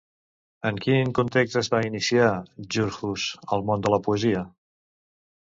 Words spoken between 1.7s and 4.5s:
va iniciar Djurhuus al món de la poesia?